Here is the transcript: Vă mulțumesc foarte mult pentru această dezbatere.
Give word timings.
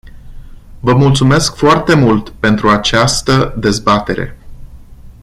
Vă 0.79 0.93
mulțumesc 0.93 1.55
foarte 1.55 1.95
mult 1.95 2.29
pentru 2.29 2.69
această 2.69 3.55
dezbatere. 3.57 4.37